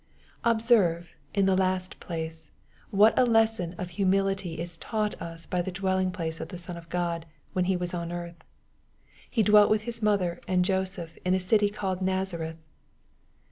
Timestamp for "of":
3.77-3.91, 6.41-6.47, 6.75-6.89